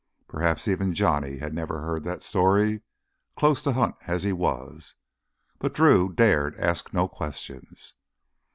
[0.27, 2.81] Perhaps even Johnny had never heard that story,
[3.37, 4.95] close to Hunt as he was.
[5.59, 7.93] But Drew dared ask no questions.